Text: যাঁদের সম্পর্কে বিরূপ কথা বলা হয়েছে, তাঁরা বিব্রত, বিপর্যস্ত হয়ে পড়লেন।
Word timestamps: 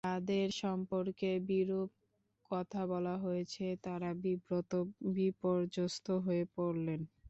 যাঁদের 0.03 0.47
সম্পর্কে 0.61 1.29
বিরূপ 1.49 1.89
কথা 2.51 2.81
বলা 2.91 3.15
হয়েছে, 3.17 3.65
তাঁরা 3.83 4.09
বিব্রত, 4.23 4.71
বিপর্যস্ত 5.15 6.07
হয়ে 6.25 6.43
পড়লেন। 6.55 7.01